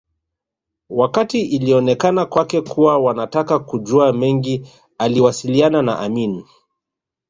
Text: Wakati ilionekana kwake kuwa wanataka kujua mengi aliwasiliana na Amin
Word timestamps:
Wakati 0.89 1.41
ilionekana 1.41 2.25
kwake 2.25 2.61
kuwa 2.61 2.97
wanataka 2.97 3.59
kujua 3.59 4.13
mengi 4.13 4.67
aliwasiliana 4.97 5.81
na 5.81 5.99
Amin 5.99 6.43